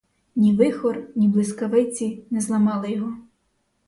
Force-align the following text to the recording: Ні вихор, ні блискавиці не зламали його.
Ні 0.35 0.53
вихор, 0.55 0.99
ні 1.15 1.27
блискавиці 1.27 2.23
не 2.31 2.41
зламали 2.41 2.91
його. 2.91 3.17